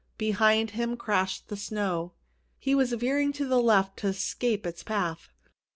[0.17, 2.13] Behind him crashed the snow.
[2.57, 5.29] He was veering to the left to escape its path.